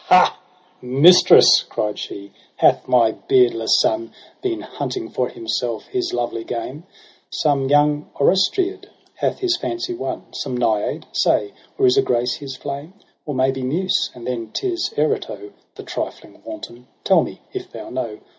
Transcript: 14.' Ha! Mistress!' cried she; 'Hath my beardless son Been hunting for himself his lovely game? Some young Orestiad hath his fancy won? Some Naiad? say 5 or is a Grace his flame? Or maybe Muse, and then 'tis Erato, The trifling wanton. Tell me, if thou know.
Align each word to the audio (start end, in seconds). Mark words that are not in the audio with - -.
14.' 0.09 0.19
Ha! 0.25 0.39
Mistress!' 0.81 1.61
cried 1.69 1.99
she; 1.99 2.31
'Hath 2.55 2.87
my 2.87 3.11
beardless 3.11 3.77
son 3.81 4.11
Been 4.41 4.61
hunting 4.61 5.11
for 5.11 5.29
himself 5.29 5.85
his 5.89 6.11
lovely 6.11 6.43
game? 6.43 6.85
Some 7.29 7.69
young 7.69 8.09
Orestiad 8.15 8.85
hath 9.17 9.37
his 9.41 9.57
fancy 9.57 9.93
won? 9.93 10.33
Some 10.33 10.57
Naiad? 10.57 11.05
say 11.13 11.49
5 11.73 11.73
or 11.77 11.85
is 11.85 11.97
a 11.97 12.01
Grace 12.01 12.33
his 12.37 12.57
flame? 12.57 12.95
Or 13.27 13.35
maybe 13.35 13.61
Muse, 13.61 14.09
and 14.15 14.25
then 14.25 14.49
'tis 14.51 14.91
Erato, 14.97 15.51
The 15.75 15.83
trifling 15.83 16.41
wanton. 16.43 16.87
Tell 17.03 17.21
me, 17.21 17.41
if 17.53 17.69
thou 17.71 17.91
know. 17.91 18.21